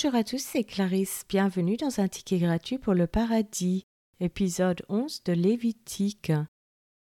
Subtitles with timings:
[0.00, 1.24] Bonjour à tous, c'est Clarisse.
[1.28, 3.82] Bienvenue dans un ticket gratuit pour le paradis,
[4.20, 6.30] épisode 11 de Lévitique.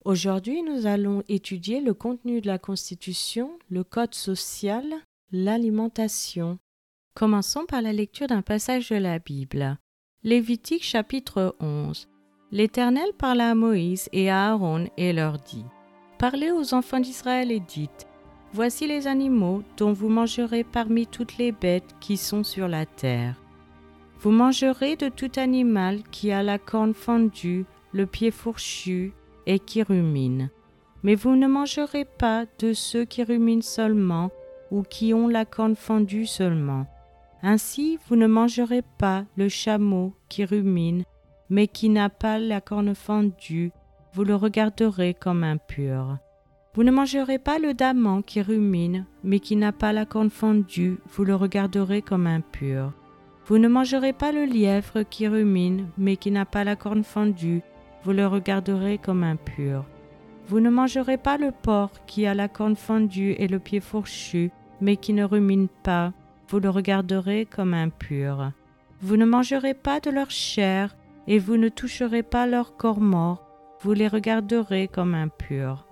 [0.04, 4.84] Aujourd'hui, nous allons étudier le contenu de la Constitution, le code social,
[5.32, 6.58] l'alimentation.
[7.14, 9.78] Commençons par la lecture d'un passage de la Bible.
[10.24, 12.08] Lévitique chapitre 11.
[12.52, 15.66] L'Éternel parla à Moïse et à Aaron et leur dit
[16.18, 18.07] Parlez aux enfants d'Israël et dites
[18.54, 23.36] Voici les animaux dont vous mangerez parmi toutes les bêtes qui sont sur la terre.
[24.20, 29.14] Vous mangerez de tout animal qui a la corne fendue, le pied fourchu
[29.46, 30.50] et qui rumine.
[31.04, 34.32] Mais vous ne mangerez pas de ceux qui ruminent seulement
[34.72, 36.88] ou qui ont la corne fendue seulement.
[37.44, 41.04] Ainsi, vous ne mangerez pas le chameau qui rumine,
[41.50, 43.72] mais qui n'a pas la corne fendue,
[44.14, 46.18] vous le regarderez comme impur.
[46.78, 51.00] Vous ne mangerez pas le daman qui rumine, mais qui n'a pas la corne fendue,
[51.10, 52.94] vous le regarderez comme impur.
[53.48, 57.64] Vous ne mangerez pas le lièvre qui rumine, mais qui n'a pas la corne fendue,
[58.04, 59.86] vous le regarderez comme impur.
[60.50, 64.52] Vous ne mangerez pas le porc qui a la corne fendue et le pied fourchu,
[64.80, 66.14] mais qui ne rumine pas,
[66.48, 68.52] vous le regarderez comme impur.
[69.02, 73.48] Vous ne mangerez pas de leur chair, et vous ne toucherez pas leur corps mort,
[73.82, 75.87] vous les regarderez comme impurs.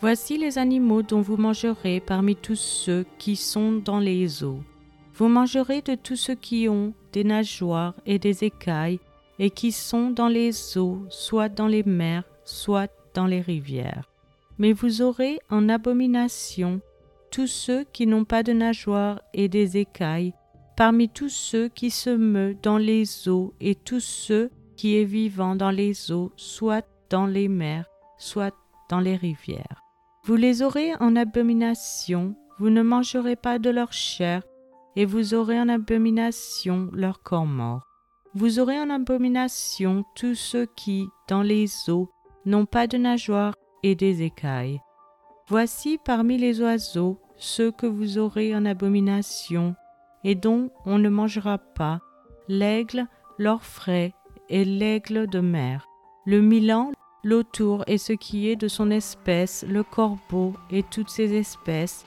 [0.00, 4.60] Voici les animaux dont vous mangerez parmi tous ceux qui sont dans les eaux.
[5.14, 8.98] Vous mangerez de tous ceux qui ont des nageoires et des écailles
[9.38, 14.10] et qui sont dans les eaux, soit dans les mers, soit dans les rivières.
[14.58, 16.80] Mais vous aurez en abomination
[17.30, 20.32] tous ceux qui n'ont pas de nageoires et des écailles,
[20.78, 25.56] parmi tous ceux qui se meuvent dans les eaux et tous ceux qui est vivant
[25.56, 27.84] dans les eaux, soit dans les mers,
[28.16, 28.54] soit
[28.88, 29.79] dans les rivières.
[30.30, 34.44] Vous les aurez en abomination, vous ne mangerez pas de leur chair,
[34.94, 37.82] et vous aurez en abomination leur corps mort.
[38.34, 42.08] Vous aurez en abomination tous ceux qui, dans les eaux,
[42.46, 44.78] n'ont pas de nageoires et des écailles.
[45.48, 49.74] Voici parmi les oiseaux ceux que vous aurez en abomination,
[50.22, 51.98] et dont on ne mangera pas,
[52.46, 54.14] l'aigle, l'orfraie
[54.48, 55.88] et l'aigle de mer,
[56.24, 61.34] le milan, l'autour et ce qui est de son espèce, le corbeau et toutes ses
[61.34, 62.04] espèces,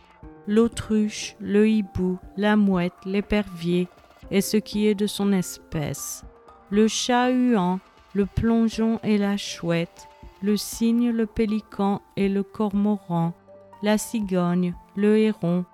[0.47, 3.88] l'autruche, le hibou, la mouette, l'épervier
[4.31, 6.24] et ce qui est de son espèce,
[6.69, 7.79] le chat-huant,
[8.13, 10.07] le plongeon et la chouette,
[10.41, 13.34] le cygne, le pélican et le cormoran,
[13.81, 15.66] la cigogne, le héron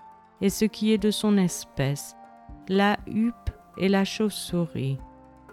[0.41, 2.15] et ce qui est de son espèce,
[2.67, 4.97] la huppe et la chauve-souris.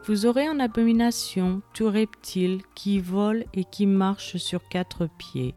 [0.06, 5.56] Vous aurez en abomination tout reptile qui vole et qui marche sur quatre pieds.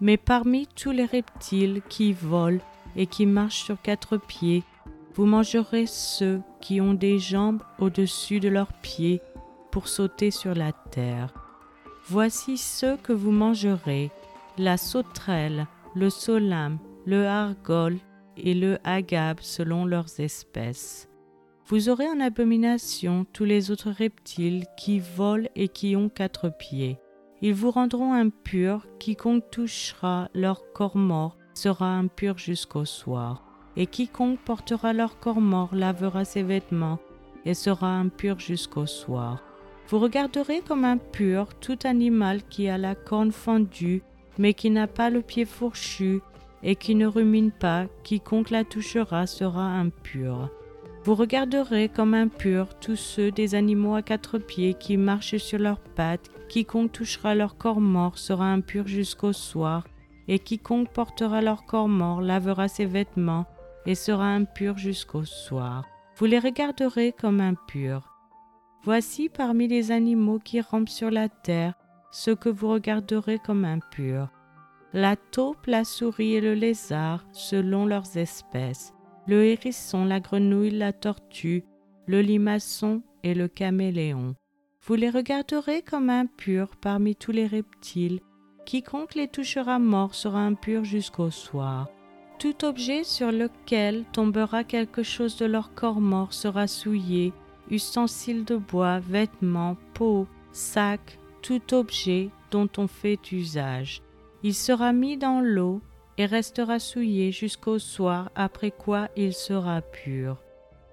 [0.00, 2.60] Mais parmi tous les reptiles qui volent
[2.94, 4.64] et qui marchent sur quatre pieds,
[5.14, 9.22] vous mangerez ceux qui ont des jambes au-dessus de leurs pieds
[9.70, 11.32] pour sauter sur la terre.
[12.06, 14.10] Voici ceux que vous mangerez,
[14.58, 17.96] la sauterelle, le solame, le hargol
[18.36, 21.08] et le agave selon leurs espèces.
[21.68, 26.96] Vous aurez en abomination tous les autres reptiles qui volent et qui ont quatre pieds.
[27.42, 33.42] Ils vous rendront impurs, quiconque touchera leur corps mort sera impur jusqu'au soir.
[33.76, 37.00] Et quiconque portera leur corps mort lavera ses vêtements
[37.44, 39.42] et sera impur jusqu'au soir.
[39.88, 44.02] Vous regarderez comme impur tout animal qui a la corne fendue,
[44.38, 46.20] mais qui n'a pas le pied fourchu
[46.62, 50.48] et qui ne rumine pas, quiconque la touchera sera impur.
[51.06, 55.78] Vous regarderez comme impurs tous ceux des animaux à quatre pieds qui marchent sur leurs
[55.78, 59.86] pattes, quiconque touchera leur corps mort sera impur jusqu'au soir,
[60.26, 63.46] et quiconque portera leur corps mort lavera ses vêtements
[63.86, 65.84] et sera impur jusqu'au soir.
[66.16, 68.12] Vous les regarderez comme impurs.
[68.82, 71.74] Voici parmi les animaux qui rampent sur la terre
[72.10, 74.32] ceux que vous regarderez comme impurs.
[74.92, 78.92] La taupe, la souris et le lézard selon leurs espèces
[79.26, 81.64] le hérisson, la grenouille, la tortue,
[82.06, 84.34] le limaçon et le caméléon.
[84.86, 88.20] Vous les regarderez comme impurs parmi tous les reptiles.
[88.64, 91.88] Quiconque les touchera mort sera impur jusqu'au soir.
[92.38, 97.32] Tout objet sur lequel tombera quelque chose de leur corps mort sera souillé,
[97.70, 104.02] ustensiles de bois, vêtements, peau, sac, tout objet dont on fait usage.
[104.42, 105.80] Il sera mis dans l'eau
[106.18, 110.38] et restera souillé jusqu'au soir, après quoi il sera pur.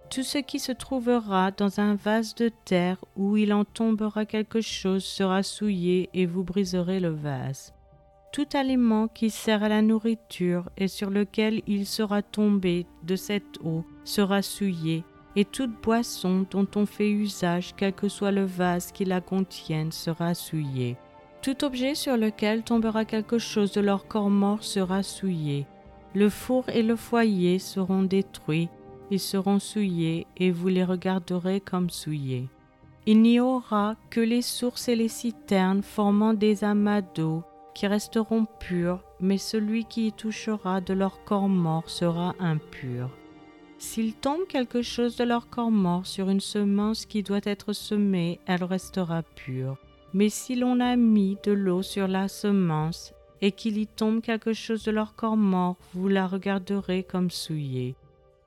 [0.09, 4.61] Tout ce qui se trouvera dans un vase de terre où il en tombera quelque
[4.61, 7.73] chose sera souillé et vous briserez le vase.
[8.31, 13.59] Tout aliment qui sert à la nourriture et sur lequel il sera tombé de cette
[13.63, 15.03] eau sera souillé,
[15.35, 19.91] et toute boisson dont on fait usage, quel que soit le vase qui la contienne,
[19.91, 20.95] sera souillée.
[21.43, 25.67] Tout objet sur lequel tombera quelque chose de leur corps mort sera souillé.
[26.15, 28.69] Le four et le foyer seront détruits,
[29.11, 32.47] ils seront souillés, et vous les regarderez comme souillés.
[33.05, 37.43] Il n'y aura que les sources et les citernes formant des amas d'eau
[37.75, 43.09] qui resteront purs, mais celui qui y touchera de leur corps mort sera impur.
[43.79, 48.39] S'il tombe quelque chose de leur corps mort sur une semence qui doit être semée,
[48.45, 49.77] elle restera pure.
[50.13, 54.53] Mais si l'on a mis de l'eau sur la semence et qu'il y tombe quelque
[54.53, 57.95] chose de leur corps mort, vous la regarderez comme souillée.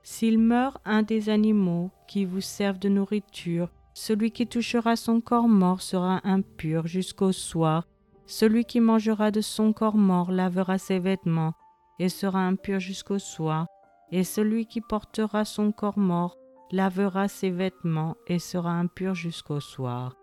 [0.01, 5.49] S'il meurt un des animaux qui vous servent de nourriture, celui qui touchera son corps
[5.49, 7.85] mort sera impur jusqu'au soir.
[8.25, 11.53] Celui qui mangera de son corps mort lavera ses vêtements
[11.99, 13.67] et sera impur jusqu'au soir.
[14.11, 16.37] Et celui qui portera son corps mort
[16.71, 20.15] lavera ses vêtements et sera impur jusqu'au soir.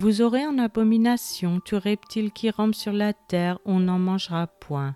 [0.00, 4.94] Vous aurez en abomination tout reptile qui rampe sur la terre, on n'en mangera point.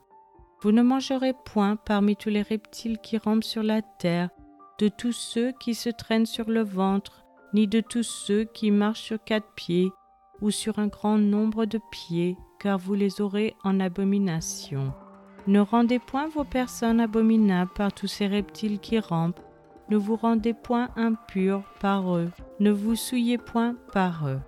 [0.60, 4.30] Vous ne mangerez point parmi tous les reptiles qui rampent sur la terre,
[4.78, 9.02] de tous ceux qui se traînent sur le ventre, ni de tous ceux qui marchent
[9.02, 9.90] sur quatre pieds,
[10.40, 14.92] ou sur un grand nombre de pieds, car vous les aurez en abomination.
[15.48, 19.40] Ne rendez point vos personnes abominables par tous ces reptiles qui rampent,
[19.90, 24.38] ne vous rendez point impurs par eux, ne vous souillez point par eux.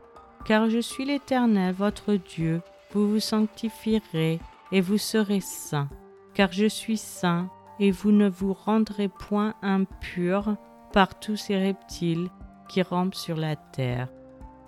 [0.44, 2.60] Car je suis l'Éternel, votre Dieu,
[2.92, 4.40] vous vous sanctifierez
[4.72, 5.88] et vous serez saints,
[6.34, 7.48] car je suis saint,
[7.80, 10.56] et vous ne vous rendrez point impurs
[10.92, 12.28] par tous ces reptiles
[12.68, 14.08] qui rampent sur la terre.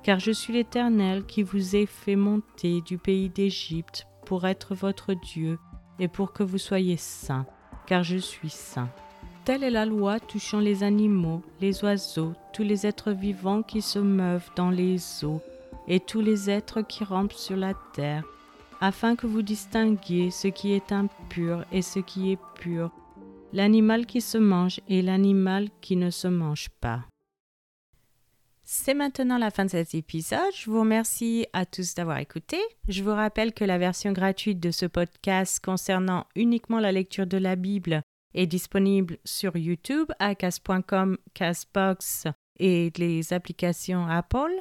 [0.03, 5.13] Car je suis l'Éternel qui vous ai fait monter du pays d'Égypte pour être votre
[5.13, 5.59] Dieu
[5.99, 7.47] et pour que vous soyez saints,
[7.87, 8.89] car je suis saint.
[9.45, 14.01] Telle est la loi touchant les animaux, les oiseaux, tous les êtres vivants qui se
[14.01, 15.41] meuvent dans les eaux,
[15.89, 18.25] et tous les êtres qui rampent sur la terre,
[18.81, 22.91] afin que vous distinguiez ce qui est impur et ce qui est pur,
[23.53, 27.05] l'animal qui se mange et l'animal qui ne se mange pas.
[28.69, 30.53] C'est maintenant la fin de cet épisode.
[30.53, 32.59] Je vous remercie à tous d'avoir écouté.
[32.89, 37.37] Je vous rappelle que la version gratuite de ce podcast concernant uniquement la lecture de
[37.37, 38.03] la Bible
[38.35, 42.27] est disponible sur YouTube à cas.com, Casbox
[42.59, 44.61] et les applications Apple.